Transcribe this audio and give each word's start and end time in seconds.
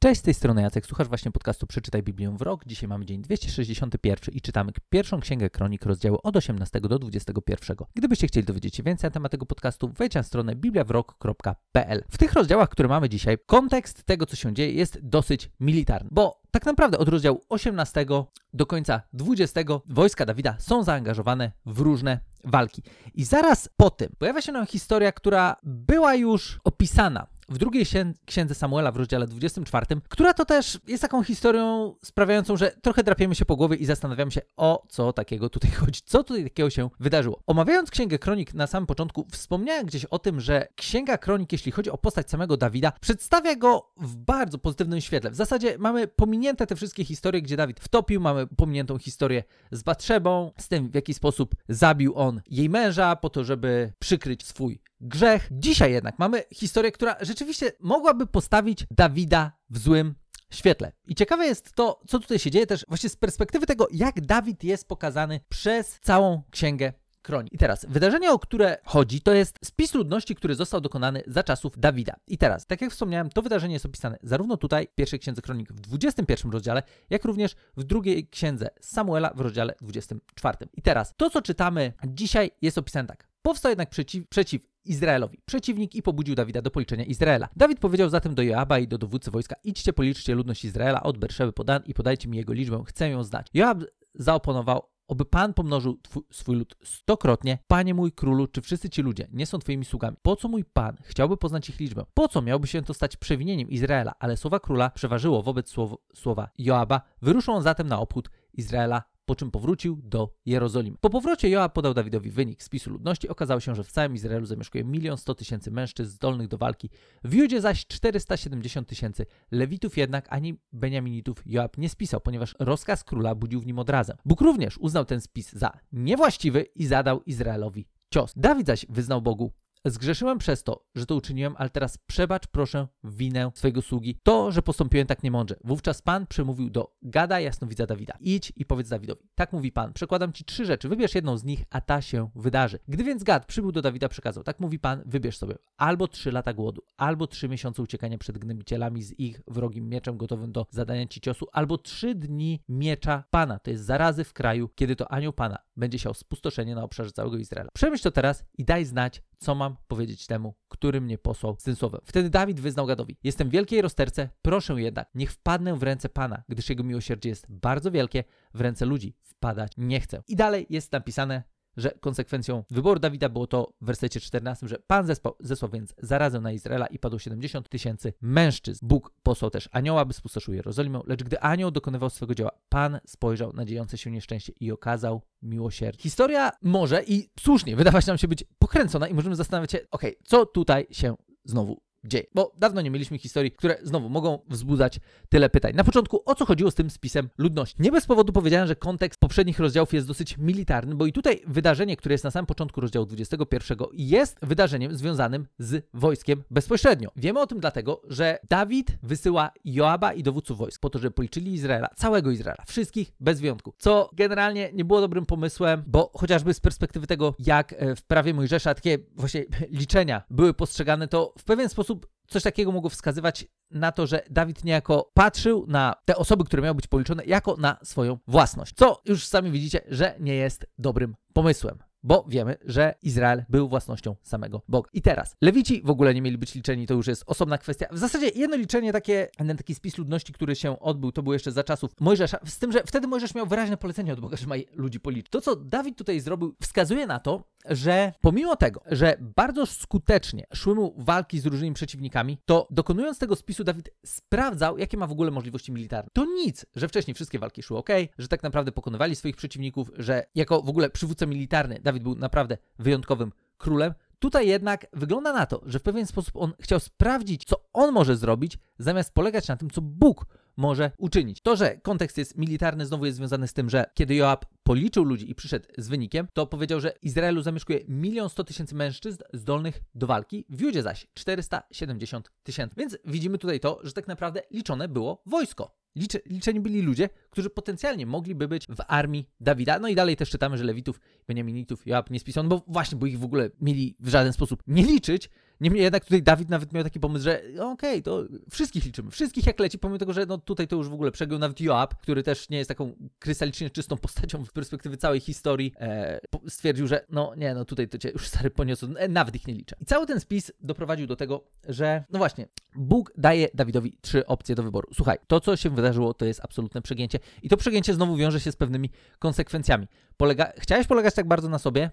Cześć, 0.00 0.20
z 0.20 0.24
tej 0.24 0.34
strony 0.34 0.62
Jacek, 0.62 0.86
słuchasz 0.86 1.08
właśnie 1.08 1.30
podcastu 1.30 1.66
Przeczytaj 1.66 2.02
Biblię 2.02 2.36
w 2.38 2.42
rok. 2.42 2.62
Dzisiaj 2.66 2.88
mamy 2.88 3.06
dzień 3.06 3.22
261 3.22 4.34
i 4.34 4.40
czytamy 4.40 4.72
pierwszą 4.90 5.20
księgę 5.20 5.50
kronik, 5.50 5.86
rozdziału 5.86 6.18
od 6.22 6.36
18 6.36 6.80
do 6.80 6.98
21. 6.98 7.76
Gdybyście 7.94 8.26
chcieli 8.26 8.46
dowiedzieć 8.46 8.76
się 8.76 8.82
więcej 8.82 9.08
na 9.08 9.10
temat 9.10 9.32
tego 9.32 9.46
podcastu, 9.46 9.92
wejdź 9.98 10.14
na 10.14 10.22
stronę 10.22 10.54
bibliawrok.pl. 10.54 12.04
W 12.10 12.18
tych 12.18 12.32
rozdziałach, 12.32 12.68
które 12.68 12.88
mamy 12.88 13.08
dzisiaj, 13.08 13.38
kontekst 13.46 14.04
tego, 14.04 14.26
co 14.26 14.36
się 14.36 14.54
dzieje, 14.54 14.72
jest 14.72 14.98
dosyć 15.02 15.50
militarny, 15.60 16.08
bo 16.12 16.42
tak 16.50 16.66
naprawdę 16.66 16.98
od 16.98 17.08
rozdziału 17.08 17.40
18 17.48 18.06
do 18.52 18.66
końca 18.66 19.02
20 19.12 19.60
wojska 19.86 20.26
Dawida 20.26 20.56
są 20.58 20.82
zaangażowane 20.82 21.52
w 21.66 21.78
różne 21.78 22.20
walki. 22.44 22.82
I 23.14 23.24
zaraz 23.24 23.68
po 23.76 23.90
tym 23.90 24.12
pojawia 24.18 24.42
się 24.42 24.52
nam 24.52 24.66
historia, 24.66 25.12
która 25.12 25.56
była 25.62 26.14
już 26.14 26.60
opisana 26.64 27.26
w 27.48 27.58
drugiej 27.58 27.86
księdze 28.26 28.54
Samuela 28.54 28.92
w 28.92 28.96
rozdziale 28.96 29.26
24, 29.26 29.86
która 30.08 30.34
to 30.34 30.44
też 30.44 30.78
jest 30.88 31.02
taką 31.02 31.22
historią 31.22 31.94
sprawiającą, 32.04 32.56
że 32.56 32.70
trochę 32.82 33.02
drapiemy 33.02 33.34
się 33.34 33.44
po 33.44 33.56
głowie 33.56 33.76
i 33.76 33.84
zastanawiamy 33.84 34.30
się, 34.30 34.40
o 34.56 34.86
co 34.88 35.12
takiego 35.12 35.50
tutaj 35.50 35.70
chodzi, 35.80 36.00
co 36.04 36.24
tutaj 36.24 36.44
takiego 36.44 36.70
się 36.70 36.90
wydarzyło. 37.00 37.40
Omawiając 37.46 37.90
Księgę 37.90 38.18
Kronik 38.18 38.54
na 38.54 38.66
samym 38.66 38.86
początku, 38.86 39.26
wspomniałem 39.30 39.86
gdzieś 39.86 40.04
o 40.04 40.18
tym, 40.18 40.40
że 40.40 40.68
Księga 40.76 41.18
Kronik, 41.18 41.52
jeśli 41.52 41.72
chodzi 41.72 41.90
o 41.90 41.98
postać 41.98 42.30
samego 42.30 42.56
Dawida, 42.56 42.92
przedstawia 43.00 43.56
go 43.56 43.92
w 43.96 44.16
bardzo 44.16 44.58
pozytywnym 44.58 45.00
świetle. 45.00 45.30
W 45.30 45.34
zasadzie 45.34 45.78
mamy 45.78 46.08
pominięte 46.08 46.66
te 46.66 46.76
wszystkie 46.76 47.04
historie, 47.04 47.42
gdzie 47.42 47.56
Dawid 47.56 47.80
wtopił, 47.80 48.20
mamy 48.20 48.46
pominiętą 48.46 48.98
historię 48.98 49.44
z 49.70 49.82
Batrzebą, 49.82 50.52
z 50.58 50.68
tym 50.68 50.90
w 50.90 50.94
jaki 50.94 51.14
sposób 51.14 51.54
zabił 51.68 52.12
on 52.16 52.40
jej 52.50 52.68
męża 52.68 53.16
po 53.16 53.30
to, 53.30 53.44
żeby 53.44 53.92
przykryć 53.98 54.46
swój 54.46 54.80
grzech. 55.00 55.48
Dzisiaj 55.50 55.92
jednak 55.92 56.18
mamy 56.18 56.42
historię, 56.54 56.92
która 56.92 57.16
rzeczywiście 57.20 57.72
mogłaby 57.80 58.26
postawić 58.26 58.86
Dawida 58.90 59.52
w 59.70 59.78
złym 59.78 60.14
świetle. 60.50 60.92
I 61.06 61.14
ciekawe 61.14 61.46
jest 61.46 61.72
to, 61.72 62.00
co 62.08 62.18
tutaj 62.18 62.38
się 62.38 62.50
dzieje 62.50 62.66
też 62.66 62.84
właśnie 62.88 63.08
z 63.08 63.16
perspektywy 63.16 63.66
tego, 63.66 63.88
jak 63.90 64.20
Dawid 64.20 64.64
jest 64.64 64.88
pokazany 64.88 65.40
przez 65.48 66.00
całą 66.02 66.42
księgę 66.50 66.92
Kronik. 67.22 67.52
I 67.52 67.58
teraz, 67.58 67.86
wydarzenie, 67.88 68.32
o 68.32 68.38
które 68.38 68.78
chodzi, 68.84 69.20
to 69.20 69.34
jest 69.34 69.58
spis 69.64 69.94
ludności, 69.94 70.34
który 70.34 70.54
został 70.54 70.80
dokonany 70.80 71.22
za 71.26 71.42
czasów 71.42 71.78
Dawida. 71.78 72.16
I 72.26 72.38
teraz, 72.38 72.66
tak 72.66 72.80
jak 72.82 72.90
wspomniałem, 72.90 73.30
to 73.30 73.42
wydarzenie 73.42 73.74
jest 73.74 73.86
opisane 73.86 74.18
zarówno 74.22 74.56
tutaj, 74.56 74.88
w 74.92 74.94
pierwszej 74.94 75.18
księdze 75.18 75.42
Kronik 75.42 75.72
w 75.72 75.80
21 75.80 76.52
rozdziale, 76.52 76.82
jak 77.10 77.24
również 77.24 77.56
w 77.76 77.84
drugiej 77.84 78.28
księdze 78.28 78.70
Samuela 78.80 79.32
w 79.34 79.40
rozdziale 79.40 79.74
24. 79.80 80.58
I 80.74 80.82
teraz, 80.82 81.14
to 81.16 81.30
co 81.30 81.42
czytamy 81.42 81.92
dzisiaj 82.06 82.50
jest 82.62 82.78
opisane 82.78 83.08
tak. 83.08 83.28
Powstał 83.42 83.70
jednak 83.70 83.90
przeciw, 83.90 84.28
przeciw 84.28 84.62
Izraelowi 84.88 85.38
przeciwnik 85.44 85.94
i 85.94 86.02
pobudził 86.02 86.34
Dawida 86.34 86.62
do 86.62 86.70
policzenia 86.70 87.04
Izraela. 87.04 87.48
Dawid 87.56 87.78
powiedział 87.78 88.08
zatem 88.08 88.34
do 88.34 88.42
Joaba 88.42 88.78
i 88.78 88.88
do 88.88 88.98
dowódcy 88.98 89.30
wojska: 89.30 89.56
Idźcie, 89.64 89.92
policzcie 89.92 90.34
ludność 90.34 90.64
Izraela 90.64 91.02
od 91.02 91.18
Berszeby 91.18 91.52
po 91.52 91.64
Dan 91.64 91.82
i 91.86 91.94
podajcie 91.94 92.28
mi 92.28 92.36
jego 92.36 92.52
liczbę, 92.52 92.82
chcę 92.86 93.10
ją 93.10 93.24
znać. 93.24 93.46
Joab 93.54 93.78
zaoponował: 94.14 94.82
Oby 95.08 95.24
Pan 95.24 95.54
pomnożył 95.54 95.98
twój, 96.02 96.22
swój 96.30 96.56
lud 96.56 96.76
stokrotnie. 96.84 97.58
Panie 97.66 97.94
mój 97.94 98.12
królu, 98.12 98.46
czy 98.46 98.60
wszyscy 98.60 98.90
ci 98.90 99.02
ludzie 99.02 99.28
nie 99.32 99.46
są 99.46 99.58
twoimi 99.58 99.84
sługami? 99.84 100.16
Po 100.22 100.36
co 100.36 100.48
mój 100.48 100.64
Pan 100.64 100.96
chciałby 101.02 101.36
poznać 101.36 101.68
ich 101.68 101.80
liczbę? 101.80 102.04
Po 102.14 102.28
co 102.28 102.42
miałby 102.42 102.66
się 102.66 102.82
to 102.82 102.94
stać 102.94 103.16
przewinieniem 103.16 103.70
Izraela? 103.70 104.14
Ale 104.18 104.36
słowa 104.36 104.60
króla 104.60 104.90
przeważyło 104.90 105.42
wobec 105.42 105.70
słow, 105.70 105.94
słowa 106.14 106.48
Joaba. 106.58 107.00
Wyruszą 107.22 107.62
zatem 107.62 107.88
na 107.88 107.98
obchód 107.98 108.30
Izraela 108.52 109.02
po 109.28 109.36
czym 109.36 109.50
powrócił 109.50 110.00
do 110.04 110.34
Jerozolimy. 110.46 110.96
Po 111.00 111.10
powrocie 111.10 111.48
Joab 111.48 111.72
podał 111.72 111.94
Dawidowi 111.94 112.30
wynik 112.30 112.62
spisu 112.62 112.90
ludności. 112.90 113.28
Okazało 113.28 113.60
się, 113.60 113.74
że 113.74 113.84
w 113.84 113.92
całym 113.92 114.14
Izraelu 114.14 114.46
zamieszkuje 114.46 114.84
1 114.92 115.16
100 115.16 115.34
tysięcy 115.34 115.70
mężczyzn 115.70 116.10
zdolnych 116.10 116.48
do 116.48 116.58
walki, 116.58 116.90
w 117.24 117.34
Judzie 117.34 117.60
zaś 117.60 117.86
470 117.86 118.88
tysięcy. 118.88 119.26
Lewitów 119.50 119.96
jednak 119.96 120.26
ani 120.30 120.60
Beniaminitów 120.72 121.42
Joab 121.46 121.78
nie 121.78 121.88
spisał, 121.88 122.20
ponieważ 122.20 122.54
rozkaz 122.58 123.04
króla 123.04 123.34
budził 123.34 123.60
w 123.60 123.66
nim 123.66 123.78
odrazę. 123.78 124.16
Bóg 124.24 124.40
również 124.40 124.78
uznał 124.78 125.04
ten 125.04 125.20
spis 125.20 125.52
za 125.52 125.72
niewłaściwy 125.92 126.62
i 126.74 126.86
zadał 126.86 127.22
Izraelowi 127.22 127.86
cios. 128.14 128.32
Dawid 128.36 128.66
zaś 128.66 128.86
wyznał 128.88 129.22
Bogu 129.22 129.52
Zgrzeszyłem 129.90 130.38
przez 130.38 130.62
to, 130.62 130.84
że 130.94 131.06
to 131.06 131.14
uczyniłem, 131.14 131.54
ale 131.58 131.70
teraz 131.70 131.98
przebacz 131.98 132.46
proszę 132.46 132.88
winę 133.04 133.50
swojego 133.54 133.82
sługi, 133.82 134.20
to, 134.22 134.52
że 134.52 134.62
postąpiłem 134.62 135.06
tak 135.06 135.22
niemądrze. 135.22 135.56
Wówczas 135.64 136.02
Pan 136.02 136.26
przemówił 136.26 136.70
do 136.70 136.94
Gada 137.02 137.40
jasnowidza 137.40 137.86
Dawida. 137.86 138.14
Idź 138.20 138.52
i 138.56 138.64
powiedz 138.64 138.88
Dawidowi. 138.88 139.28
Tak 139.34 139.52
mówi 139.52 139.72
Pan, 139.72 139.92
przekładam 139.92 140.32
Ci 140.32 140.44
trzy 140.44 140.66
rzeczy, 140.66 140.88
wybierz 140.88 141.14
jedną 141.14 141.36
z 141.36 141.44
nich, 141.44 141.64
a 141.70 141.80
ta 141.80 142.02
się 142.02 142.30
wydarzy. 142.34 142.78
Gdy 142.88 143.04
więc 143.04 143.24
Gad 143.24 143.46
przybył 143.46 143.72
do 143.72 143.82
Dawida, 143.82 144.08
przekazał. 144.08 144.44
Tak 144.44 144.60
mówi 144.60 144.78
Pan, 144.78 145.02
wybierz 145.06 145.38
sobie 145.38 145.54
albo 145.76 146.08
trzy 146.08 146.32
lata 146.32 146.52
głodu, 146.52 146.82
albo 146.96 147.26
trzy 147.26 147.48
miesiące 147.48 147.82
uciekania 147.82 148.18
przed 148.18 148.38
gnębicielami 148.38 149.02
z 149.02 149.18
ich 149.18 149.40
wrogim 149.46 149.88
mieczem 149.88 150.16
gotowym 150.16 150.52
do 150.52 150.66
zadania 150.70 151.06
Ci 151.06 151.20
ciosu, 151.20 151.46
albo 151.52 151.78
trzy 151.78 152.14
dni 152.14 152.62
miecza 152.68 153.24
Pana. 153.30 153.58
To 153.58 153.70
jest 153.70 153.84
zarazy 153.84 154.24
w 154.24 154.32
kraju, 154.32 154.68
kiedy 154.74 154.96
to 154.96 155.12
anioł 155.12 155.32
Pana 155.32 155.58
będzie 155.76 155.98
siał 155.98 156.14
spustoszenie 156.14 156.74
na 156.74 156.82
obszarze 156.82 157.12
całego 157.12 157.36
Izraela. 157.36 157.70
Przemyśl 157.74 158.02
to 158.02 158.10
teraz 158.10 158.44
i 158.58 158.64
daj 158.64 158.84
znać, 158.84 159.22
co 159.38 159.54
mam 159.54 159.76
powiedzieć 159.86 160.26
temu, 160.26 160.54
który 160.68 161.00
mnie 161.00 161.18
posłał 161.18 161.56
z 161.58 161.62
tym 161.62 161.76
słowem. 161.76 162.00
Wtedy 162.04 162.30
Dawid 162.30 162.60
wyznał 162.60 162.86
Gadowi: 162.86 163.16
Jestem 163.22 163.48
w 163.48 163.52
wielkiej 163.52 163.82
rozterce, 163.82 164.28
proszę 164.42 164.74
jednak, 164.74 165.10
niech 165.14 165.32
wpadnę 165.32 165.76
w 165.76 165.82
ręce 165.82 166.08
Pana, 166.08 166.42
gdyż 166.48 166.68
jego 166.68 166.84
miłosierdzie 166.84 167.28
jest 167.28 167.46
bardzo 167.48 167.90
wielkie, 167.90 168.24
w 168.54 168.60
ręce 168.60 168.86
ludzi 168.86 169.14
wpadać 169.22 169.72
nie 169.76 170.00
chcę. 170.00 170.22
I 170.28 170.36
dalej 170.36 170.66
jest 170.70 170.92
napisane, 170.92 171.42
że 171.78 171.90
konsekwencją 172.00 172.64
wyboru 172.70 173.00
Dawida 173.00 173.28
było 173.28 173.46
to 173.46 173.72
w 173.80 173.86
wersecie 173.86 174.20
14, 174.20 174.68
że 174.68 174.78
Pan 174.86 175.06
zesłał, 175.06 175.34
zesłał 175.40 175.70
więc 175.70 175.94
zarazę 175.98 176.40
na 176.40 176.52
Izraela 176.52 176.86
i 176.86 176.98
padło 176.98 177.18
70 177.18 177.68
tysięcy 177.68 178.12
mężczyzn. 178.20 178.86
Bóg 178.86 179.12
posłał 179.22 179.50
też 179.50 179.68
anioła, 179.72 180.04
by 180.04 180.12
spustoszył 180.12 180.54
Jerozolimę, 180.54 181.00
lecz 181.06 181.22
gdy 181.22 181.40
anioł 181.40 181.70
dokonywał 181.70 182.10
swego 182.10 182.34
dzieła, 182.34 182.50
Pan 182.68 183.00
spojrzał 183.06 183.52
na 183.52 183.64
dziejące 183.64 183.98
się 183.98 184.10
nieszczęście 184.10 184.52
i 184.60 184.72
okazał 184.72 185.22
miłosierdzie. 185.42 186.02
Historia 186.02 186.50
może 186.62 187.02
i 187.04 187.28
słusznie 187.40 187.76
wydawać 187.76 188.06
nam 188.06 188.18
się 188.18 188.28
być 188.28 188.44
pokręcona 188.58 189.08
i 189.08 189.14
możemy 189.14 189.36
zastanawiać 189.36 189.72
się, 189.72 189.78
okej, 189.90 190.10
okay, 190.10 190.22
co 190.24 190.46
tutaj 190.46 190.86
się 190.90 191.14
znowu 191.44 191.87
dzieje. 192.04 192.24
Bo 192.34 192.52
dawno 192.58 192.80
nie 192.80 192.90
mieliśmy 192.90 193.18
historii, 193.18 193.50
które 193.50 193.76
znowu 193.82 194.08
mogą 194.08 194.38
wzbudzać 194.48 195.00
tyle 195.28 195.50
pytań. 195.50 195.72
Na 195.74 195.84
początku, 195.84 196.22
o 196.24 196.34
co 196.34 196.46
chodziło 196.46 196.70
z 196.70 196.74
tym 196.74 196.90
spisem 196.90 197.28
ludności? 197.38 197.76
Nie 197.78 197.92
bez 197.92 198.06
powodu 198.06 198.32
powiedziałem, 198.32 198.68
że 198.68 198.76
kontekst 198.76 199.20
poprzednich 199.20 199.58
rozdziałów 199.58 199.94
jest 199.94 200.06
dosyć 200.06 200.38
militarny, 200.38 200.94
bo 200.94 201.06
i 201.06 201.12
tutaj 201.12 201.40
wydarzenie, 201.46 201.96
które 201.96 202.14
jest 202.14 202.24
na 202.24 202.30
samym 202.30 202.46
początku 202.46 202.80
rozdziału 202.80 203.06
21, 203.06 203.78
jest 203.92 204.38
wydarzeniem 204.42 204.96
związanym 204.96 205.46
z 205.58 205.86
wojskiem 205.94 206.42
bezpośrednio. 206.50 207.10
Wiemy 207.16 207.40
o 207.40 207.46
tym 207.46 207.60
dlatego, 207.60 208.02
że 208.08 208.38
Dawid 208.48 208.98
wysyła 209.02 209.50
Joaba 209.64 210.12
i 210.12 210.22
dowódców 210.22 210.58
wojsk 210.58 210.80
po 210.80 210.90
to, 210.90 210.98
żeby 210.98 211.10
policzyli 211.10 211.52
Izraela, 211.52 211.88
całego 211.96 212.30
Izraela, 212.30 212.64
wszystkich 212.66 213.12
bez 213.20 213.40
wyjątku, 213.40 213.74
co 213.78 214.10
generalnie 214.12 214.70
nie 214.72 214.84
było 214.84 215.00
dobrym 215.00 215.26
pomysłem, 215.26 215.82
bo 215.86 216.10
chociażby 216.14 216.54
z 216.54 216.60
perspektywy 216.60 217.06
tego, 217.06 217.34
jak 217.38 217.72
e, 217.72 217.96
w 217.96 218.02
prawie 218.02 218.34
Mojżesza 218.34 218.74
takie 218.74 218.98
właśnie 219.16 219.44
liczenia 219.80 220.22
były 220.30 220.54
postrzegane, 220.54 221.08
to 221.08 221.34
w 221.38 221.44
pewien 221.44 221.68
sposób 221.68 221.87
coś 222.28 222.42
takiego 222.42 222.72
mogło 222.72 222.90
wskazywać 222.90 223.46
na 223.70 223.92
to, 223.92 224.06
że 224.06 224.22
Dawid 224.30 224.64
niejako 224.64 225.10
patrzył 225.14 225.66
na 225.68 225.94
te 226.04 226.16
osoby, 226.16 226.44
które 226.44 226.62
miały 226.62 226.74
być 226.74 226.86
policzone, 226.86 227.24
jako 227.24 227.56
na 227.56 227.78
swoją 227.82 228.18
własność. 228.26 228.74
Co 228.76 229.02
już 229.04 229.26
sami 229.26 229.50
widzicie, 229.50 229.80
że 229.88 230.14
nie 230.20 230.34
jest 230.34 230.66
dobrym 230.78 231.16
pomysłem 231.32 231.78
bo 232.02 232.24
wiemy, 232.28 232.56
że 232.64 232.94
Izrael 233.02 233.44
był 233.48 233.68
własnością 233.68 234.16
samego 234.22 234.62
Boga. 234.68 234.90
I 234.92 235.02
teraz, 235.02 235.36
Lewici 235.40 235.82
w 235.84 235.90
ogóle 235.90 236.14
nie 236.14 236.22
mieli 236.22 236.38
być 236.38 236.54
liczeni, 236.54 236.86
to 236.86 236.94
już 236.94 237.06
jest 237.06 237.24
osobna 237.26 237.58
kwestia. 237.58 237.86
W 237.92 237.98
zasadzie 237.98 238.28
jedno 238.28 238.56
liczenie, 238.56 238.92
takie, 238.92 239.28
ten 239.36 239.56
taki 239.56 239.74
spis 239.74 239.98
ludności, 239.98 240.32
który 240.32 240.56
się 240.56 240.78
odbył, 240.78 241.12
to 241.12 241.22
był 241.22 241.32
jeszcze 241.32 241.52
za 241.52 241.64
czasów 241.64 241.90
Mojżesza, 242.00 242.38
z 242.46 242.58
tym, 242.58 242.72
że 242.72 242.82
wtedy 242.86 243.06
Mojżesz 243.06 243.34
miał 243.34 243.46
wyraźne 243.46 243.76
polecenie 243.76 244.12
od 244.12 244.20
Boga, 244.20 244.36
że 244.36 244.46
ma 244.46 244.54
ludzi 244.72 245.00
policzyć. 245.00 245.30
To, 245.30 245.40
co 245.40 245.56
Dawid 245.56 245.98
tutaj 245.98 246.20
zrobił, 246.20 246.56
wskazuje 246.62 247.06
na 247.06 247.18
to, 247.18 247.44
że 247.64 248.12
pomimo 248.20 248.56
tego, 248.56 248.80
że 248.90 249.16
bardzo 249.20 249.66
skutecznie 249.66 250.46
szły 250.54 250.74
mu 250.74 250.94
walki 250.98 251.40
z 251.40 251.46
różnymi 251.46 251.74
przeciwnikami, 251.74 252.38
to 252.44 252.68
dokonując 252.70 253.18
tego 253.18 253.36
spisu, 253.36 253.64
Dawid 253.64 253.90
sprawdzał, 254.06 254.78
jakie 254.78 254.96
ma 254.96 255.06
w 255.06 255.12
ogóle 255.12 255.30
możliwości 255.30 255.72
militarne. 255.72 256.10
To 256.12 256.24
nic, 256.24 256.66
że 256.76 256.88
wcześniej 256.88 257.14
wszystkie 257.14 257.38
walki 257.38 257.62
szły 257.62 257.78
ok, 257.78 257.90
że 258.18 258.28
tak 258.28 258.42
naprawdę 258.42 258.72
pokonywali 258.72 259.16
swoich 259.16 259.36
przeciwników, 259.36 259.90
że 259.96 260.26
jako 260.34 260.62
w 260.62 260.68
ogóle 260.68 260.90
przywódca 260.90 261.26
militarny 261.26 261.80
Dawid 261.82 262.02
był 262.02 262.14
naprawdę 262.14 262.58
wyjątkowym 262.78 263.32
królem. 263.58 263.94
Tutaj 264.18 264.48
jednak 264.48 264.86
wygląda 264.92 265.32
na 265.32 265.46
to, 265.46 265.60
że 265.66 265.78
w 265.78 265.82
pewien 265.82 266.06
sposób 266.06 266.36
on 266.36 266.52
chciał 266.60 266.80
sprawdzić, 266.80 267.44
co 267.44 267.64
on 267.72 267.92
może 267.92 268.16
zrobić, 268.16 268.58
zamiast 268.78 269.14
polegać 269.14 269.48
na 269.48 269.56
tym, 269.56 269.70
co 269.70 269.80
Bóg 269.82 270.26
może 270.56 270.90
uczynić. 270.98 271.40
To, 271.40 271.56
że 271.56 271.76
kontekst 271.76 272.18
jest 272.18 272.38
militarny, 272.38 272.86
znowu 272.86 273.06
jest 273.06 273.16
związany 273.16 273.48
z 273.48 273.52
tym, 273.52 273.70
że 273.70 273.84
kiedy 273.94 274.14
Joab 274.14 274.46
policzył 274.68 275.04
ludzi 275.04 275.30
i 275.30 275.34
przyszedł 275.34 275.66
z 275.78 275.88
wynikiem, 275.88 276.28
to 276.32 276.46
powiedział, 276.46 276.80
że 276.80 276.92
Izraelu 277.02 277.42
zamieszkuje 277.42 277.78
1 277.88 278.28
100 278.28 278.44
tysięcy 278.44 278.74
mężczyzn 278.74 279.22
zdolnych 279.32 279.80
do 279.94 280.06
walki, 280.06 280.44
w 280.48 280.60
Judzie 280.60 280.82
zaś 280.82 281.06
470 281.14 282.32
tysięcy. 282.42 282.74
Więc 282.78 282.98
widzimy 283.04 283.38
tutaj 283.38 283.60
to, 283.60 283.80
że 283.82 283.92
tak 283.92 284.08
naprawdę 284.08 284.42
liczone 284.50 284.88
było 284.88 285.22
wojsko. 285.26 285.78
Liczeni 286.26 286.60
byli 286.60 286.82
ludzie, 286.82 287.08
którzy 287.30 287.50
potencjalnie 287.50 288.06
mogliby 288.06 288.48
być 288.48 288.66
w 288.66 288.80
armii 288.88 289.28
Dawida. 289.40 289.78
No 289.78 289.88
i 289.88 289.94
dalej 289.94 290.16
też 290.16 290.30
czytamy, 290.30 290.58
że 290.58 290.64
Lewitów, 290.64 291.00
Beniaminitów, 291.28 291.86
Joab 291.86 292.10
nie 292.10 292.20
spisano, 292.20 292.48
bo 292.48 292.64
właśnie, 292.66 292.98
bo 292.98 293.06
ich 293.06 293.18
w 293.18 293.24
ogóle 293.24 293.50
mieli 293.60 293.96
w 294.00 294.08
żaden 294.08 294.32
sposób 294.32 294.62
nie 294.66 294.82
liczyć, 294.82 295.30
Niemniej 295.60 295.82
jednak 295.82 296.04
tutaj 296.04 296.22
Dawid 296.22 296.48
nawet 296.48 296.72
miał 296.72 296.84
taki 296.84 297.00
pomysł, 297.00 297.24
że 297.24 297.42
okej, 297.60 297.70
okay, 297.70 298.02
to 298.02 298.24
wszystkich 298.50 298.84
liczymy, 298.84 299.10
wszystkich 299.10 299.46
jak 299.46 299.60
leci, 299.60 299.78
pomimo 299.78 299.98
tego, 299.98 300.12
że 300.12 300.26
no 300.26 300.38
tutaj 300.38 300.68
to 300.68 300.76
już 300.76 300.88
w 300.88 300.92
ogóle 300.92 301.10
przegiął 301.10 301.38
nawet 301.38 301.60
Joab, 301.60 301.94
który 301.94 302.22
też 302.22 302.48
nie 302.48 302.58
jest 302.58 302.68
taką 302.68 302.92
krystalicznie 303.18 303.70
czystą 303.70 303.96
postacią 303.96 304.44
z 304.44 304.52
perspektywy 304.52 304.96
całej 304.96 305.20
historii, 305.20 305.72
e, 305.80 306.20
stwierdził, 306.48 306.86
że 306.86 307.04
no 307.08 307.34
nie, 307.36 307.54
no 307.54 307.64
tutaj 307.64 307.88
to 307.88 307.98
cię 307.98 308.10
już 308.10 308.28
stary 308.28 308.50
poniosło, 308.50 308.88
e, 308.96 309.08
nawet 309.08 309.34
ich 309.34 309.46
nie 309.46 309.54
liczę. 309.54 309.76
I 309.80 309.84
cały 309.84 310.06
ten 310.06 310.20
spis 310.20 310.52
doprowadził 310.60 311.06
do 311.06 311.16
tego, 311.16 311.44
że 311.68 312.04
no 312.10 312.18
właśnie, 312.18 312.48
Bóg 312.78 313.12
daje 313.16 313.48
Dawidowi 313.54 313.98
trzy 314.00 314.26
opcje 314.26 314.54
do 314.54 314.62
wyboru. 314.62 314.88
Słuchaj, 314.94 315.18
to 315.26 315.40
co 315.40 315.56
się 315.56 315.70
wydarzyło, 315.70 316.14
to 316.14 316.24
jest 316.24 316.40
absolutne 316.44 316.82
przegięcie 316.82 317.18
i 317.42 317.48
to 317.48 317.56
przegięcie 317.56 317.94
znowu 317.94 318.16
wiąże 318.16 318.40
się 318.40 318.52
z 318.52 318.56
pewnymi 318.56 318.90
konsekwencjami. 319.18 319.86
Polega... 320.16 320.52
Chciałeś 320.58 320.86
polegać 320.86 321.14
tak 321.14 321.28
bardzo 321.28 321.48
na 321.48 321.58
sobie? 321.58 321.90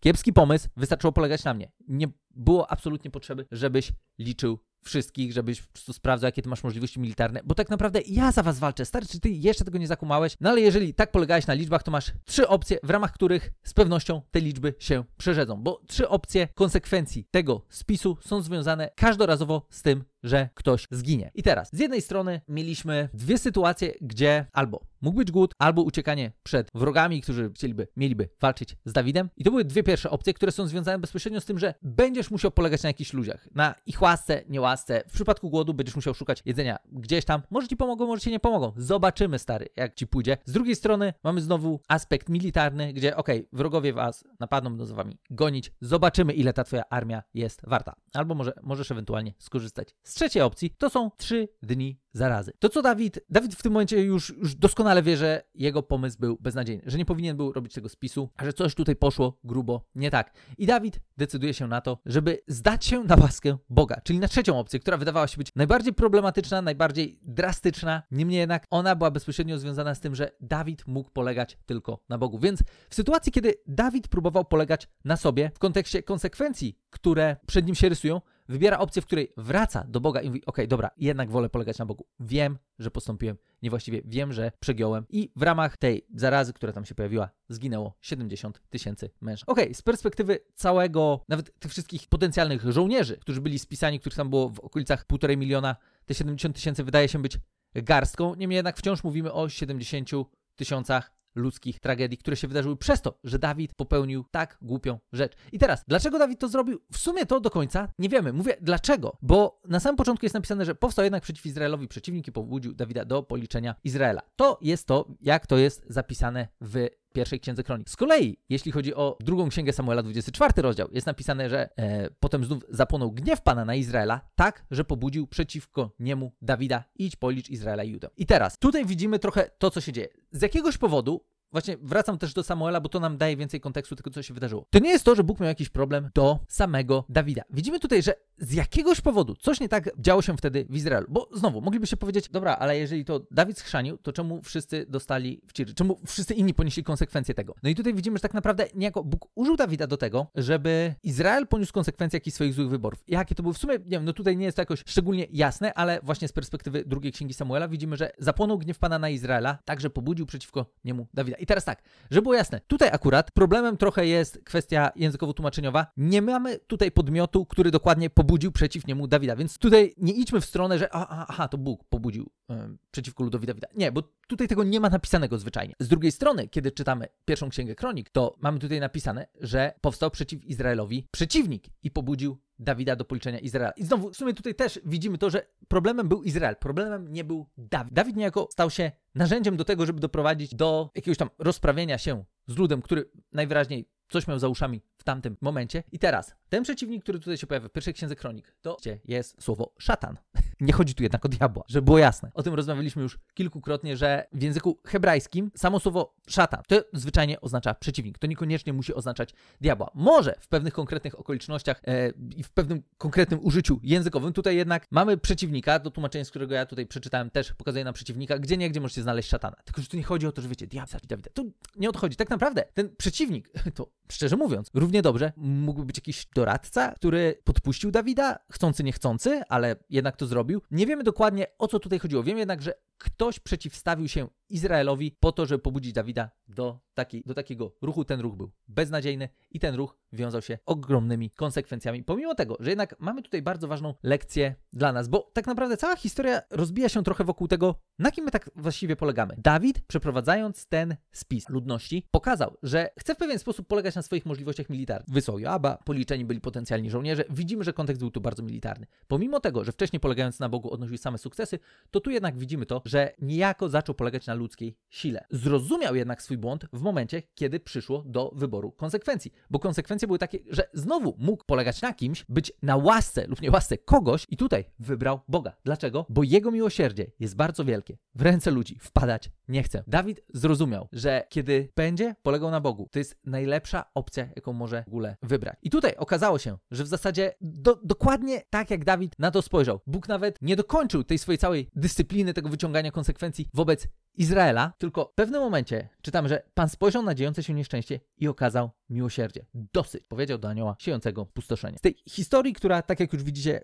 Kiepski 0.00 0.32
pomysł, 0.32 0.68
wystarczyło 0.76 1.12
polegać 1.12 1.44
na 1.44 1.54
mnie. 1.54 1.72
Nie 1.88 2.06
było 2.30 2.70
absolutnie 2.70 3.10
potrzeby, 3.10 3.46
żebyś 3.50 3.92
liczył 4.18 4.58
wszystkich, 4.84 5.32
żebyś 5.32 5.62
po 5.62 5.72
prostu 5.72 5.92
sprawdzał, 5.92 6.28
jakie 6.28 6.42
ty 6.42 6.48
masz 6.48 6.64
możliwości 6.64 7.00
militarne, 7.00 7.40
bo 7.44 7.54
tak 7.54 7.70
naprawdę 7.70 8.00
ja 8.06 8.32
za 8.32 8.42
was 8.42 8.58
walczę. 8.58 8.84
Stary, 8.84 9.06
czy 9.06 9.20
ty 9.20 9.30
jeszcze 9.30 9.64
tego 9.64 9.78
nie 9.78 9.86
zakumałeś? 9.86 10.36
No 10.40 10.50
ale 10.50 10.60
jeżeli 10.60 10.94
tak 10.94 11.10
polegałeś 11.10 11.46
na 11.46 11.54
liczbach, 11.54 11.82
to 11.82 11.90
masz 11.90 12.12
trzy 12.24 12.48
opcje, 12.48 12.78
w 12.82 12.90
ramach 12.90 13.12
których 13.12 13.52
z 13.62 13.74
pewnością 13.74 14.22
te 14.30 14.40
liczby 14.40 14.74
się 14.78 15.04
przerzedzą, 15.16 15.56
bo 15.56 15.80
trzy 15.86 16.08
opcje 16.08 16.48
konsekwencji 16.54 17.26
tego 17.30 17.66
spisu 17.68 18.16
są 18.20 18.42
związane 18.42 18.90
każdorazowo 18.96 19.66
z 19.70 19.82
tym, 19.82 20.04
że 20.22 20.48
ktoś 20.54 20.86
zginie. 20.90 21.30
I 21.34 21.42
teraz, 21.42 21.70
z 21.72 21.78
jednej 21.78 22.02
strony 22.02 22.40
mieliśmy 22.48 23.08
dwie 23.14 23.38
sytuacje, 23.38 23.94
gdzie 24.00 24.46
albo 24.52 24.86
mógł 25.00 25.18
być 25.18 25.30
głód, 25.30 25.54
albo 25.58 25.82
uciekanie 25.82 26.32
przed 26.42 26.68
wrogami, 26.74 27.22
którzy 27.22 27.50
chcieliby, 27.54 27.88
mieliby 27.96 28.28
walczyć 28.40 28.76
z 28.84 28.92
Dawidem. 28.92 29.30
I 29.36 29.44
to 29.44 29.50
były 29.50 29.64
dwie 29.64 29.82
pierwsze 29.82 30.10
opcje, 30.10 30.34
które 30.34 30.52
są 30.52 30.66
związane 30.66 30.98
bezpośrednio 30.98 31.40
z 31.40 31.44
tym, 31.44 31.58
że 31.58 31.74
będziesz 31.82 32.30
musiał 32.30 32.50
polegać 32.50 32.82
na 32.82 32.88
jakichś 32.88 33.12
ludziach, 33.12 33.48
na 33.54 33.74
ich 33.86 34.02
łasce, 34.02 34.42
niełasce. 34.48 34.69
W 35.08 35.12
przypadku 35.12 35.50
głodu 35.50 35.74
będziesz 35.74 35.96
musiał 35.96 36.14
szukać 36.14 36.42
jedzenia 36.44 36.78
gdzieś 36.92 37.24
tam. 37.24 37.42
Może 37.50 37.68
ci 37.68 37.76
pomogą, 37.76 38.06
może 38.06 38.20
ci 38.20 38.30
nie 38.30 38.40
pomogą. 38.40 38.72
Zobaczymy, 38.76 39.38
stary, 39.38 39.68
jak 39.76 39.94
ci 39.94 40.06
pójdzie. 40.06 40.36
Z 40.44 40.52
drugiej 40.52 40.76
strony 40.76 41.14
mamy 41.24 41.40
znowu 41.40 41.80
aspekt 41.88 42.28
militarny, 42.28 42.92
gdzie 42.92 43.16
okej, 43.16 43.38
okay, 43.38 43.48
wrogowie 43.52 43.92
was 43.92 44.24
napadną, 44.40 44.70
będą 44.70 44.86
za 44.86 44.94
wami 44.94 45.18
gonić. 45.30 45.72
Zobaczymy, 45.80 46.32
ile 46.32 46.52
ta 46.52 46.64
twoja 46.64 46.88
armia 46.90 47.22
jest 47.34 47.60
warta. 47.66 47.94
Albo 48.12 48.34
może 48.34 48.52
możesz 48.62 48.90
ewentualnie 48.90 49.34
skorzystać 49.38 49.94
z 50.02 50.14
trzeciej 50.14 50.42
opcji, 50.42 50.70
to 50.70 50.90
są 50.90 51.10
trzy 51.16 51.48
dni 51.62 52.00
zarazy. 52.12 52.52
To 52.58 52.68
co 52.68 52.82
Dawid, 52.82 53.20
Dawid 53.30 53.54
w 53.54 53.62
tym 53.62 53.72
momencie 53.72 54.02
już, 54.02 54.36
już 54.38 54.54
doskonale 54.54 55.02
wie, 55.02 55.16
że 55.16 55.42
jego 55.54 55.82
pomysł 55.82 56.18
był 56.18 56.38
beznadziejny, 56.40 56.82
że 56.86 56.98
nie 56.98 57.04
powinien 57.04 57.36
był 57.36 57.52
robić 57.52 57.74
tego 57.74 57.88
spisu, 57.88 58.30
a 58.36 58.44
że 58.44 58.52
coś 58.52 58.74
tutaj 58.74 58.96
poszło 58.96 59.38
grubo 59.44 59.88
nie 59.94 60.10
tak. 60.10 60.32
I 60.58 60.66
Dawid 60.66 61.00
decyduje 61.16 61.54
się 61.54 61.66
na 61.66 61.80
to, 61.80 61.98
żeby 62.06 62.38
zdać 62.46 62.84
się 62.84 63.04
na 63.04 63.16
łaskę 63.16 63.58
Boga, 63.68 64.00
czyli 64.04 64.18
na 64.18 64.28
trzecią 64.28 64.58
opcję, 64.58 64.80
która 64.80 64.96
wydawała 64.96 65.26
się 65.26 65.38
być 65.38 65.48
najbardziej 65.56 65.92
problematyczna, 65.94 66.62
najbardziej 66.62 67.18
drastyczna, 67.22 68.02
niemniej 68.10 68.38
jednak 68.38 68.66
ona 68.70 68.96
była 68.96 69.10
bezpośrednio 69.10 69.58
związana 69.58 69.94
z 69.94 70.00
tym, 70.00 70.14
że 70.14 70.30
Dawid 70.40 70.86
mógł 70.86 71.10
polegać 71.10 71.58
tylko 71.66 72.04
na 72.08 72.18
Bogu. 72.18 72.38
Więc 72.38 72.62
w 72.90 72.94
sytuacji, 72.94 73.32
kiedy 73.32 73.54
Dawid 73.66 74.08
próbował 74.08 74.44
polegać 74.44 74.88
na 75.04 75.16
sobie 75.16 75.50
w 75.54 75.58
kontekście 75.58 76.02
konsekwencji, 76.02 76.78
które 76.90 77.36
przed 77.46 77.66
nim 77.66 77.74
się 77.74 77.88
rysują, 77.88 78.20
wybiera 78.50 78.78
opcję, 78.78 79.02
w 79.02 79.06
której 79.06 79.32
wraca 79.36 79.84
do 79.88 80.00
Boga 80.00 80.20
i 80.20 80.26
mówi: 80.26 80.46
OK, 80.46 80.56
dobra, 80.68 80.90
jednak 80.96 81.30
wolę 81.30 81.48
polegać 81.48 81.78
na 81.78 81.86
Bogu. 81.86 82.06
Wiem, 82.20 82.58
że 82.78 82.90
postąpiłem 82.90 83.36
niewłaściwie, 83.62 84.02
wiem, 84.04 84.32
że 84.32 84.52
przegiąłem. 84.60 85.04
I 85.08 85.32
w 85.36 85.42
ramach 85.42 85.76
tej 85.76 86.06
zarazy, 86.14 86.52
która 86.52 86.72
tam 86.72 86.84
się 86.84 86.94
pojawiła, 86.94 87.30
zginęło 87.48 87.94
70 88.00 88.62
tysięcy 88.70 89.10
mężczyzn. 89.20 89.50
OK, 89.50 89.60
z 89.72 89.82
perspektywy 89.82 90.38
całego, 90.54 91.24
nawet 91.28 91.58
tych 91.58 91.70
wszystkich 91.70 92.08
potencjalnych 92.08 92.72
żołnierzy, 92.72 93.16
którzy 93.16 93.40
byli 93.40 93.58
spisani, 93.58 94.00
których 94.00 94.16
tam 94.16 94.30
było 94.30 94.48
w 94.48 94.60
okolicach 94.60 95.04
półtorej 95.04 95.36
miliona, 95.36 95.76
te 96.06 96.14
70 96.14 96.56
tysięcy 96.56 96.84
wydaje 96.84 97.08
się 97.08 97.22
być 97.22 97.38
garstką. 97.74 98.34
Niemniej 98.34 98.56
jednak 98.56 98.76
wciąż 98.76 99.04
mówimy 99.04 99.32
o 99.32 99.48
70 99.48 100.10
tysiącach 100.56 101.19
ludzkich 101.34 101.80
tragedii, 101.80 102.18
które 102.18 102.36
się 102.36 102.48
wydarzyły 102.48 102.76
przez 102.76 103.02
to, 103.02 103.18
że 103.24 103.38
Dawid 103.38 103.74
popełnił 103.74 104.24
tak 104.30 104.58
głupią 104.62 104.98
rzecz. 105.12 105.32
I 105.52 105.58
teraz, 105.58 105.84
dlaczego 105.88 106.18
Dawid 106.18 106.40
to 106.40 106.48
zrobił? 106.48 106.80
W 106.92 106.98
sumie 106.98 107.26
to 107.26 107.40
do 107.40 107.50
końca 107.50 107.88
nie 107.98 108.08
wiemy. 108.08 108.32
Mówię 108.32 108.56
dlaczego, 108.60 109.16
bo 109.22 109.60
na 109.64 109.80
samym 109.80 109.96
początku 109.96 110.24
jest 110.24 110.34
napisane, 110.34 110.64
że 110.64 110.74
powstał 110.74 111.04
jednak 111.04 111.22
przeciw 111.22 111.46
Izraelowi 111.46 111.88
przeciwnik 111.88 112.28
i 112.28 112.32
pobudził 112.32 112.74
Dawida 112.74 113.04
do 113.04 113.22
policzenia 113.22 113.74
Izraela. 113.84 114.22
To 114.36 114.58
jest 114.62 114.86
to, 114.86 115.08
jak 115.20 115.46
to 115.46 115.56
jest 115.56 115.84
zapisane 115.88 116.48
w 116.60 116.88
pierwszej 117.12 117.40
księdze 117.40 117.62
kronik. 117.62 117.90
Z 117.90 117.96
kolei, 117.96 118.38
jeśli 118.48 118.72
chodzi 118.72 118.94
o 118.94 119.18
drugą 119.20 119.48
księgę 119.48 119.72
Samuela, 119.72 120.02
24 120.02 120.62
rozdział, 120.62 120.88
jest 120.92 121.06
napisane, 121.06 121.48
że 121.48 121.68
e, 121.76 122.10
potem 122.20 122.44
znów 122.44 122.64
zapłonął 122.68 123.12
gniew 123.12 123.42
Pana 123.42 123.64
na 123.64 123.74
Izraela, 123.74 124.20
tak, 124.34 124.64
że 124.70 124.84
pobudził 124.84 125.26
przeciwko 125.26 125.90
niemu 125.98 126.32
Dawida, 126.42 126.84
idź 126.94 127.16
policz 127.16 127.50
Izraela 127.50 127.84
i 127.84 127.90
Judę. 127.90 128.08
I 128.16 128.26
teraz, 128.26 128.58
tutaj 128.58 128.86
widzimy 128.86 129.18
trochę 129.18 129.50
to, 129.58 129.70
co 129.70 129.80
się 129.80 129.92
dzieje. 129.92 130.08
Z 130.32 130.42
jakiegoś 130.42 130.78
powodu 130.78 131.24
Właśnie 131.52 131.76
wracam 131.82 132.18
też 132.18 132.34
do 132.34 132.42
Samuela, 132.42 132.80
bo 132.80 132.88
to 132.88 133.00
nam 133.00 133.18
daje 133.18 133.36
więcej 133.36 133.60
kontekstu 133.60 133.96
tego, 133.96 134.10
co 134.10 134.22
się 134.22 134.34
wydarzyło. 134.34 134.66
To 134.70 134.78
nie 134.78 134.90
jest 134.90 135.04
to, 135.04 135.14
że 135.14 135.24
Bóg 135.24 135.40
miał 135.40 135.48
jakiś 135.48 135.68
problem 135.68 136.10
do 136.14 136.38
samego 136.48 137.04
Dawida. 137.08 137.42
Widzimy 137.50 137.80
tutaj, 137.80 138.02
że 138.02 138.14
z 138.38 138.52
jakiegoś 138.52 139.00
powodu 139.00 139.34
coś 139.34 139.60
nie 139.60 139.68
tak 139.68 139.90
działo 139.98 140.22
się 140.22 140.36
wtedy 140.36 140.66
w 140.70 140.76
Izraelu. 140.76 141.06
Bo 141.10 141.28
znowu, 141.34 141.60
moglibyście 141.60 141.96
powiedzieć, 141.96 142.28
dobra, 142.28 142.56
ale 142.56 142.78
jeżeli 142.78 143.04
to 143.04 143.26
Dawid 143.30 143.58
schrzanił, 143.58 143.98
to 143.98 144.12
czemu 144.12 144.42
wszyscy 144.42 144.86
dostali 144.88 145.40
w 145.46 145.52
ciry? 145.52 145.74
Czemu 145.74 146.00
wszyscy 146.06 146.34
inni 146.34 146.54
ponieśli 146.54 146.84
konsekwencje 146.84 147.34
tego? 147.34 147.54
No 147.62 147.70
i 147.70 147.74
tutaj 147.74 147.94
widzimy, 147.94 148.16
że 148.16 148.20
tak 148.20 148.34
naprawdę 148.34 148.66
niejako 148.74 149.04
Bóg 149.04 149.28
użył 149.34 149.56
Dawida 149.56 149.86
do 149.86 149.96
tego, 149.96 150.26
żeby 150.34 150.94
Izrael 151.02 151.46
poniósł 151.46 151.72
konsekwencje 151.72 152.16
jakichś 152.16 152.34
swoich 152.34 152.54
złych 152.54 152.68
wyborów. 152.68 153.04
Jakie 153.08 153.34
to 153.34 153.42
były 153.42 153.54
w 153.54 153.58
sumie, 153.58 153.74
nie 153.74 153.84
wiem, 153.84 154.04
no 154.04 154.12
tutaj 154.12 154.36
nie 154.36 154.44
jest 154.44 154.56
to 154.56 154.62
jakoś 154.62 154.82
szczególnie 154.86 155.26
jasne, 155.30 155.74
ale 155.74 156.00
właśnie 156.02 156.28
z 156.28 156.32
perspektywy 156.32 156.84
drugiej 156.86 157.12
księgi 157.12 157.34
Samuela 157.34 157.68
widzimy, 157.68 157.96
że 157.96 158.10
zapłonął 158.18 158.58
gniew 158.58 158.78
Pana 158.78 158.98
na 158.98 159.08
Izraela, 159.08 159.58
także 159.64 159.90
pobudził 159.90 160.26
przeciwko 160.26 160.66
niemu 160.84 161.06
Dawida. 161.14 161.36
I 161.40 161.46
teraz 161.46 161.64
tak, 161.64 161.82
żeby 162.10 162.22
było 162.22 162.34
jasne, 162.34 162.60
tutaj 162.66 162.88
akurat 162.92 163.30
problemem 163.30 163.76
trochę 163.76 164.06
jest 164.06 164.40
kwestia 164.44 164.90
językowo-tłumaczeniowa. 164.96 165.86
Nie 165.96 166.22
mamy 166.22 166.58
tutaj 166.58 166.90
podmiotu, 166.90 167.46
który 167.46 167.70
dokładnie 167.70 168.10
pobudził 168.10 168.52
przeciw 168.52 168.86
niemu 168.86 169.06
Dawida, 169.06 169.36
więc 169.36 169.58
tutaj 169.58 169.94
nie 169.98 170.12
idźmy 170.12 170.40
w 170.40 170.44
stronę, 170.44 170.78
że 170.78 170.94
aha, 170.94 171.26
aha 171.28 171.48
to 171.48 171.58
Bóg 171.58 171.84
pobudził 171.84 172.30
yy, 172.48 172.56
przeciwko 172.90 173.24
ludowi 173.24 173.46
Dawida. 173.46 173.68
Nie, 173.74 173.92
bo 173.92 174.02
tutaj 174.28 174.48
tego 174.48 174.64
nie 174.64 174.80
ma 174.80 174.88
napisanego 174.88 175.38
zwyczajnie. 175.38 175.74
Z 175.80 175.88
drugiej 175.88 176.12
strony, 176.12 176.48
kiedy 176.48 176.72
czytamy 176.72 177.08
pierwszą 177.24 177.48
księgę 177.48 177.74
kronik, 177.74 178.10
to 178.10 178.36
mamy 178.40 178.58
tutaj 178.58 178.80
napisane, 178.80 179.26
że 179.40 179.72
powstał 179.80 180.10
przeciw 180.10 180.44
Izraelowi 180.44 181.06
przeciwnik 181.10 181.64
i 181.82 181.90
pobudził 181.90 182.38
Dawida 182.60 182.96
do 182.96 183.04
policzenia 183.04 183.38
Izraela. 183.38 183.70
I 183.70 183.84
znowu, 183.84 184.10
w 184.10 184.16
sumie 184.16 184.34
tutaj 184.34 184.54
też 184.54 184.80
widzimy 184.84 185.18
to, 185.18 185.30
że 185.30 185.46
problemem 185.68 186.08
był 186.08 186.22
Izrael, 186.22 186.56
problemem 186.56 187.12
nie 187.12 187.24
był 187.24 187.46
Dawid. 187.58 187.94
Dawid 187.94 188.16
niejako 188.16 188.48
stał 188.52 188.70
się 188.70 188.92
narzędziem 189.14 189.56
do 189.56 189.64
tego, 189.64 189.86
żeby 189.86 190.00
doprowadzić 190.00 190.54
do 190.54 190.90
jakiegoś 190.94 191.18
tam 191.18 191.30
rozprawienia 191.38 191.98
się 191.98 192.24
z 192.46 192.56
ludem, 192.56 192.82
który 192.82 193.10
najwyraźniej 193.32 193.88
coś 194.08 194.26
miał 194.28 194.38
za 194.38 194.48
uszami 194.48 194.82
w 194.98 195.04
tamtym 195.04 195.36
momencie. 195.40 195.82
I 195.92 195.98
teraz, 195.98 196.34
ten 196.48 196.62
przeciwnik, 196.62 197.02
który 197.02 197.18
tutaj 197.18 197.36
się 197.36 197.46
pojawia 197.46 197.68
w 197.68 197.72
pierwszej 197.72 197.94
księdze 197.94 198.16
kronik, 198.16 198.56
to 198.60 198.76
jest 199.04 199.42
słowo 199.42 199.74
szatan. 199.78 200.16
Nie 200.60 200.72
chodzi 200.72 200.94
tu 200.94 201.02
jednak 201.02 201.24
o 201.24 201.28
diabła, 201.28 201.64
żeby 201.68 201.84
było 201.84 201.98
jasne. 201.98 202.30
O 202.34 202.42
tym 202.42 202.54
rozmawialiśmy 202.54 203.02
już 203.02 203.18
kilkukrotnie, 203.34 203.96
że 203.96 204.26
w 204.32 204.42
języku 204.42 204.78
hebrajskim 204.84 205.50
samo 205.56 205.80
słowo 205.80 206.14
szatan 206.28 206.62
to 206.68 206.76
zwyczajnie 206.92 207.40
oznacza 207.40 207.74
przeciwnik. 207.74 208.18
To 208.18 208.26
niekoniecznie 208.26 208.72
musi 208.72 208.94
oznaczać 208.94 209.34
diabła. 209.60 209.90
Może 209.94 210.34
w 210.40 210.48
pewnych 210.48 210.74
konkretnych 210.74 211.20
okolicznościach 211.20 211.82
e, 211.86 212.12
i 212.36 212.42
w 212.42 212.50
pewnym 212.50 212.82
konkretnym 212.98 213.40
użyciu 213.42 213.80
językowym 213.82 214.32
tutaj 214.32 214.56
jednak 214.56 214.86
mamy 214.90 215.16
przeciwnika, 215.16 215.78
do 215.78 215.90
tłumaczenia, 215.90 216.24
z 216.24 216.30
którego 216.30 216.54
ja 216.54 216.66
tutaj 216.66 216.86
przeczytałem, 216.86 217.30
też 217.30 217.52
pokazuje 217.52 217.84
nam 217.84 217.94
przeciwnika, 217.94 218.38
gdzie 218.38 218.56
nie, 218.56 218.70
gdzie 218.70 218.80
możecie 218.80 219.02
znaleźć 219.02 219.28
szatana. 219.28 219.56
Tylko, 219.64 219.82
że 219.82 219.88
tu 219.88 219.96
nie 219.96 220.02
chodzi 220.02 220.26
o 220.26 220.32
to, 220.32 220.42
że 220.42 220.48
wiecie, 220.48 220.66
diabła, 220.66 221.00
Dawida. 221.08 221.30
Tu 221.34 221.52
nie 221.76 221.88
odchodzi. 221.88 222.16
Tak 222.16 222.30
naprawdę 222.30 222.64
ten 222.74 222.96
przeciwnik, 222.96 223.50
to 223.76 223.90
szczerze 224.08 224.36
mówiąc, 224.36 224.70
równie 224.74 225.02
dobrze 225.02 225.32
mógłby 225.36 225.86
być 225.86 225.98
jakiś 225.98 226.26
doradca, 226.34 226.92
który 226.92 227.38
podpuścił 227.44 227.90
Dawida, 227.90 228.38
chcący, 228.52 228.84
niechcący, 228.84 229.42
ale 229.48 229.76
jednak 229.90 230.16
to 230.16 230.26
zrobił. 230.26 230.49
Nie 230.70 230.86
wiemy 230.86 231.02
dokładnie 231.02 231.46
o 231.58 231.68
co 231.68 231.78
tutaj 231.78 231.98
chodziło. 231.98 232.22
Wiemy 232.22 232.38
jednak, 232.38 232.62
że 232.62 232.74
ktoś 232.98 233.40
przeciwstawił 233.40 234.08
się 234.08 234.28
Izraelowi 234.50 235.16
po 235.20 235.32
to, 235.32 235.46
żeby 235.46 235.62
pobudzić 235.62 235.92
Dawida 235.92 236.30
do, 236.48 236.80
taki, 236.94 237.22
do 237.26 237.34
takiego 237.34 237.72
ruchu. 237.82 238.04
Ten 238.04 238.20
ruch 238.20 238.36
był 238.36 238.50
beznadziejny 238.68 239.28
i 239.50 239.60
ten 239.60 239.74
ruch 239.74 239.98
wiązał 240.12 240.42
się 240.42 240.58
ogromnymi 240.66 241.30
konsekwencjami. 241.30 242.04
Pomimo 242.04 242.34
tego, 242.34 242.56
że 242.60 242.70
jednak 242.70 242.96
mamy 242.98 243.22
tutaj 243.22 243.42
bardzo 243.42 243.68
ważną 243.68 243.94
lekcję 244.02 244.54
dla 244.72 244.92
nas, 244.92 245.08
bo 245.08 245.30
tak 245.32 245.46
naprawdę 245.46 245.76
cała 245.76 245.96
historia 245.96 246.42
rozbija 246.50 246.88
się 246.88 247.02
trochę 247.04 247.24
wokół 247.24 247.48
tego, 247.48 247.74
na 247.98 248.10
kim 248.10 248.24
my 248.24 248.30
tak 248.30 248.50
właściwie 248.56 248.96
polegamy. 248.96 249.34
Dawid, 249.38 249.80
przeprowadzając 249.86 250.66
ten 250.66 250.96
spis 251.12 251.48
ludności, 251.48 252.06
pokazał, 252.10 252.56
że 252.62 252.90
chce 252.98 253.14
w 253.14 253.18
pewien 253.18 253.38
sposób 253.38 253.68
polegać 253.68 253.94
na 253.94 254.02
swoich 254.02 254.26
możliwościach 254.26 254.70
militarnych. 254.70 255.14
Wysłał 255.14 255.38
Joaba, 255.38 255.78
policzeni 255.84 256.24
byli 256.24 256.40
potencjalni 256.40 256.90
żołnierze. 256.90 257.24
Widzimy, 257.30 257.64
że 257.64 257.72
kontekst 257.72 258.00
był 258.00 258.10
tu 258.10 258.20
bardzo 258.20 258.42
militarny. 258.42 258.86
Pomimo 259.08 259.40
tego, 259.40 259.64
że 259.64 259.72
wcześniej 259.72 260.00
polegając 260.00 260.40
na 260.40 260.48
Bogu 260.48 260.70
odnosił 260.70 260.98
same 260.98 261.18
sukcesy, 261.18 261.58
to 261.90 262.00
tu 262.00 262.10
jednak 262.10 262.38
widzimy 262.38 262.66
to, 262.66 262.82
że 262.84 263.12
niejako 263.22 263.68
zaczął 263.68 263.94
polegać 263.94 264.26
na 264.26 264.34
ludzkiej 264.40 264.76
sile. 264.90 265.24
Zrozumiał 265.30 265.94
jednak 265.94 266.22
swój 266.22 266.38
błąd 266.38 266.66
w 266.72 266.80
momencie, 266.80 267.22
kiedy 267.34 267.60
przyszło 267.60 268.02
do 268.06 268.32
wyboru 268.34 268.72
konsekwencji, 268.72 269.32
bo 269.50 269.58
konsekwencje 269.58 270.06
były 270.06 270.18
takie, 270.18 270.38
że 270.50 270.68
znowu 270.72 271.14
mógł 271.18 271.44
polegać 271.44 271.82
na 271.82 271.94
kimś, 271.94 272.24
być 272.28 272.52
na 272.62 272.76
łasce 272.76 273.26
lub 273.26 273.42
nie 273.42 273.50
łasce 273.50 273.78
kogoś 273.78 274.26
i 274.28 274.36
tutaj 274.36 274.64
wybrał 274.78 275.20
Boga. 275.28 275.52
Dlaczego? 275.64 276.06
Bo 276.08 276.22
jego 276.22 276.50
miłosierdzie 276.50 277.06
jest 277.20 277.36
bardzo 277.36 277.64
wielkie. 277.64 277.98
W 278.14 278.22
ręce 278.22 278.50
ludzi 278.50 278.78
wpadać 278.80 279.30
nie 279.48 279.62
chce. 279.62 279.84
Dawid 279.86 280.20
zrozumiał, 280.34 280.88
że 280.92 281.26
kiedy 281.28 281.72
będzie 281.76 282.14
polegał 282.22 282.50
na 282.50 282.60
Bogu, 282.60 282.88
to 282.92 282.98
jest 282.98 283.18
najlepsza 283.24 283.84
opcja, 283.94 284.28
jaką 284.36 284.52
może 284.52 284.84
w 284.84 284.88
ogóle 284.88 285.16
wybrać. 285.22 285.56
I 285.62 285.70
tutaj 285.70 285.94
okazało 285.96 286.38
się, 286.38 286.58
że 286.70 286.84
w 286.84 286.86
zasadzie 286.86 287.34
do, 287.40 287.80
dokładnie 287.84 288.42
tak 288.50 288.70
jak 288.70 288.84
Dawid 288.84 289.18
na 289.18 289.30
to 289.30 289.42
spojrzał. 289.42 289.80
Bóg 289.86 290.08
nawet 290.08 290.38
nie 290.42 290.56
dokończył 290.56 291.04
tej 291.04 291.18
swojej 291.18 291.38
całej 291.38 291.68
dyscypliny, 291.76 292.34
tego 292.34 292.48
wyciągania 292.48 292.90
konsekwencji 292.90 293.48
wobec 293.54 293.88
Izraela, 294.14 294.29
tylko 294.78 295.04
w 295.04 295.14
pewnym 295.14 295.40
momencie 295.40 295.88
czytam, 296.02 296.28
że 296.28 296.42
Pan 296.54 296.68
spojrzał 296.68 297.02
na 297.02 297.14
dziejące 297.14 297.42
się 297.42 297.54
nieszczęście 297.54 298.00
i 298.18 298.28
okazał 298.28 298.70
miłosierdzie. 298.90 299.46
Dosyć, 299.54 300.04
powiedział 300.08 300.38
do 300.38 300.48
anioła 300.48 300.76
siejącego 300.78 301.26
pustoszenie. 301.26 301.78
Z 301.78 301.80
tej 301.80 301.96
historii, 302.08 302.52
która, 302.52 302.82
tak 302.82 303.00
jak 303.00 303.12
już 303.12 303.22
widzicie, 303.22 303.60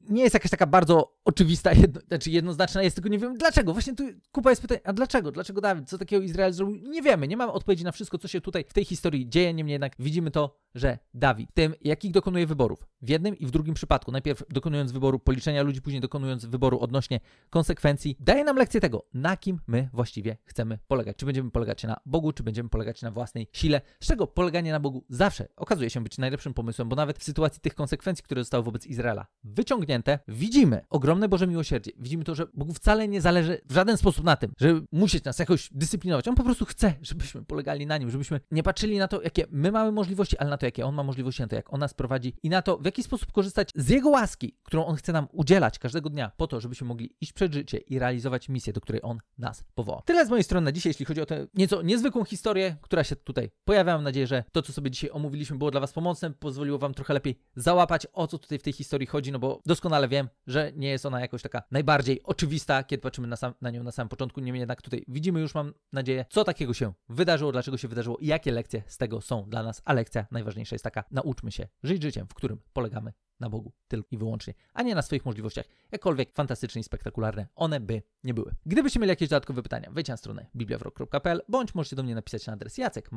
nie 0.00 0.22
jest 0.22 0.34
jakaś 0.34 0.50
taka 0.50 0.66
bardzo 0.66 1.16
oczywista, 1.24 1.72
jedno, 1.72 2.00
znaczy 2.00 2.30
jednoznaczna 2.30 2.82
jest, 2.82 2.96
tylko 2.96 3.08
nie 3.08 3.18
wiem 3.18 3.38
dlaczego. 3.38 3.72
Właśnie 3.72 3.94
tu 3.94 4.04
kupa 4.32 4.50
jest 4.50 4.62
pytań, 4.62 4.78
a 4.84 4.92
dlaczego? 4.92 5.32
Dlaczego 5.32 5.60
Dawid? 5.60 5.88
Co 5.88 5.98
takiego 5.98 6.22
Izrael 6.22 6.52
zrobił? 6.52 6.76
Nie 6.90 7.02
wiemy, 7.02 7.28
nie 7.28 7.36
mamy 7.36 7.52
odpowiedzi 7.52 7.84
na 7.84 7.92
wszystko, 7.92 8.18
co 8.18 8.28
się 8.28 8.40
tutaj 8.40 8.64
w 8.68 8.72
tej 8.72 8.84
historii 8.84 9.28
dzieje, 9.28 9.54
niemniej 9.54 9.72
jednak 9.72 9.92
widzimy 9.98 10.30
to, 10.30 10.56
że 10.74 10.98
Dawid, 11.14 11.54
tym 11.54 11.74
jakich 11.80 12.12
dokonuje 12.12 12.46
wyborów, 12.46 12.86
w 13.02 13.08
jednym 13.08 13.38
i 13.38 13.46
w 13.46 13.50
drugim 13.50 13.74
przypadku, 13.74 14.12
najpierw 14.12 14.42
dokonując 14.50 14.92
wyboru 14.92 15.18
policzenia 15.18 15.62
ludzi, 15.62 15.82
później 15.82 16.00
dokonując 16.00 16.44
wyboru 16.44 16.80
odnośnie 16.80 17.20
konsekwencji, 17.50 18.16
daje 18.20 18.44
nam 18.44 18.56
lekcję 18.56 18.80
tego, 18.80 19.06
na 19.14 19.36
kim 19.36 19.60
my 19.66 19.88
właściwie 20.10 20.36
chcemy 20.44 20.78
polegać. 20.88 21.16
Czy 21.16 21.26
będziemy 21.26 21.50
polegać 21.50 21.84
na 21.84 22.00
Bogu, 22.06 22.32
czy 22.32 22.42
będziemy 22.42 22.68
polegać 22.68 23.02
na 23.02 23.10
własnej 23.10 23.48
sile, 23.52 23.80
z 24.00 24.06
czego 24.06 24.26
poleganie 24.26 24.72
na 24.72 24.80
Bogu 24.80 25.04
zawsze 25.08 25.48
okazuje 25.56 25.90
się 25.90 26.00
być 26.00 26.18
najlepszym 26.18 26.54
pomysłem, 26.54 26.88
bo 26.88 26.96
nawet 26.96 27.18
w 27.18 27.24
sytuacji 27.24 27.60
tych 27.60 27.74
konsekwencji, 27.74 28.24
które 28.24 28.40
zostały 28.40 28.64
wobec 28.64 28.86
Izraela 28.86 29.26
wyciągnięte, 29.44 30.18
widzimy 30.28 30.80
ogromne 30.88 31.28
Boże 31.28 31.46
miłosierdzie. 31.46 31.90
Widzimy 31.98 32.24
to, 32.24 32.34
że 32.34 32.46
Bogu 32.54 32.72
wcale 32.72 33.08
nie 33.08 33.20
zależy 33.20 33.60
w 33.68 33.72
żaden 33.72 33.96
sposób 33.96 34.24
na 34.24 34.36
tym, 34.36 34.52
żeby 34.60 34.86
musieć 34.92 35.24
nas 35.24 35.38
jakoś 35.38 35.68
dyscyplinować. 35.72 36.28
On 36.28 36.34
po 36.34 36.44
prostu 36.44 36.64
chce, 36.64 36.94
żebyśmy 37.02 37.44
polegali 37.44 37.86
na 37.86 37.98
nim, 37.98 38.10
żebyśmy 38.10 38.40
nie 38.50 38.62
patrzyli 38.62 38.98
na 38.98 39.08
to, 39.08 39.22
jakie 39.22 39.44
my 39.50 39.72
mamy 39.72 39.92
możliwości, 39.92 40.38
ale 40.38 40.50
na 40.50 40.58
to, 40.58 40.66
jakie 40.66 40.86
on 40.86 40.94
ma 40.94 41.02
możliwości, 41.02 41.42
na 41.42 41.48
to, 41.48 41.56
jak 41.56 41.72
on 41.72 41.80
nas 41.80 41.94
prowadzi 41.94 42.34
i 42.42 42.48
na 42.48 42.62
to, 42.62 42.78
w 42.78 42.84
jaki 42.84 43.02
sposób 43.02 43.32
korzystać 43.32 43.70
z 43.74 43.88
jego 43.88 44.10
łaski, 44.10 44.56
którą 44.62 44.86
on 44.86 44.96
chce 44.96 45.12
nam 45.12 45.28
udzielać 45.32 45.78
każdego 45.78 46.10
dnia, 46.10 46.32
po 46.36 46.46
to, 46.46 46.60
żebyśmy 46.60 46.86
mogli 46.86 47.16
iść 47.20 47.32
przed 47.32 47.54
życie 47.54 47.78
i 47.78 47.98
realizować 47.98 48.48
misję, 48.48 48.72
do 48.72 48.80
której 48.80 49.00
on 49.04 49.18
nas 49.38 49.64
Tyle 50.04 50.26
z 50.26 50.30
mojej 50.30 50.44
strony 50.44 50.64
na 50.64 50.72
dzisiaj, 50.72 50.90
jeśli 50.90 51.04
chodzi 51.06 51.20
o 51.20 51.26
tę 51.26 51.46
nieco 51.54 51.82
niezwykłą 51.82 52.24
historię, 52.24 52.76
która 52.82 53.04
się 53.04 53.16
tutaj 53.16 53.50
pojawia. 53.64 53.94
Mam 53.94 54.04
nadzieję, 54.04 54.26
że 54.26 54.44
to, 54.52 54.62
co 54.62 54.72
sobie 54.72 54.90
dzisiaj 54.90 55.10
omówiliśmy, 55.10 55.58
było 55.58 55.70
dla 55.70 55.80
Was 55.80 55.92
pomocne, 55.92 56.30
pozwoliło 56.30 56.78
Wam 56.78 56.94
trochę 56.94 57.14
lepiej 57.14 57.38
załapać, 57.56 58.06
o 58.12 58.26
co 58.26 58.38
tutaj 58.38 58.58
w 58.58 58.62
tej 58.62 58.72
historii 58.72 59.06
chodzi, 59.06 59.32
no 59.32 59.38
bo 59.38 59.60
doskonale 59.66 60.08
wiem, 60.08 60.28
że 60.46 60.72
nie 60.76 60.88
jest 60.88 61.06
ona 61.06 61.20
jakoś 61.20 61.42
taka 61.42 61.62
najbardziej 61.70 62.22
oczywista, 62.22 62.84
kiedy 62.84 63.00
patrzymy 63.00 63.28
na, 63.28 63.36
sam, 63.36 63.54
na 63.60 63.70
nią 63.70 63.82
na 63.82 63.92
samym 63.92 64.08
początku. 64.08 64.40
Niemniej 64.40 64.60
jednak 64.60 64.82
tutaj 64.82 65.04
widzimy 65.08 65.40
już, 65.40 65.54
mam 65.54 65.74
nadzieję, 65.92 66.24
co 66.30 66.44
takiego 66.44 66.74
się 66.74 66.92
wydarzyło, 67.08 67.52
dlaczego 67.52 67.76
się 67.76 67.88
wydarzyło 67.88 68.18
i 68.18 68.26
jakie 68.26 68.52
lekcje 68.52 68.82
z 68.86 68.96
tego 68.96 69.20
są 69.20 69.44
dla 69.48 69.62
nas. 69.62 69.82
A 69.84 69.92
lekcja 69.92 70.26
najważniejsza 70.30 70.74
jest 70.74 70.84
taka: 70.84 71.04
nauczmy 71.10 71.52
się 71.52 71.68
żyć 71.82 72.02
życiem, 72.02 72.26
w 72.28 72.34
którym 72.34 72.60
polegamy 72.72 73.12
na 73.40 73.50
Bogu 73.50 73.72
tylko 73.88 74.08
i 74.10 74.18
wyłącznie, 74.18 74.54
a 74.74 74.82
nie 74.82 74.94
na 74.94 75.02
swoich 75.02 75.24
możliwościach, 75.24 75.66
jakkolwiek 75.92 76.32
fantastyczne 76.32 76.80
i 76.80 76.84
spektakularne 76.84 77.46
one 77.54 77.80
by 77.80 78.02
nie 78.24 78.34
były. 78.34 78.54
Gdybyście 78.66 79.00
mieli 79.00 79.10
jakieś 79.10 79.28
dodatkowe 79.28 79.62
pytania, 79.62 79.79
wejdźcie 79.90 80.12
na 80.12 80.16
stronę 80.16 80.46
bibliawrok.pl 80.56 81.42
bądź 81.48 81.74
możecie 81.74 81.96
do 81.96 82.02
mnie 82.02 82.14
napisać 82.14 82.46
na 82.46 82.52
adres 82.52 82.78
jacek 82.78 83.12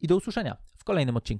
i 0.00 0.06
do 0.06 0.16
usłyszenia 0.16 0.56
w 0.76 0.84
kolejnym 0.84 1.16
odcinku. 1.16 1.38